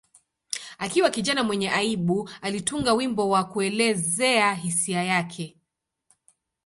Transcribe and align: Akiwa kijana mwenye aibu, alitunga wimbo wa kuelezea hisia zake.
Akiwa 0.77 1.09
kijana 1.09 1.41
mwenye 1.43 1.69
aibu, 1.71 2.29
alitunga 2.41 2.93
wimbo 2.93 3.29
wa 3.29 3.43
kuelezea 3.43 4.53
hisia 4.53 5.05
zake. 5.07 5.57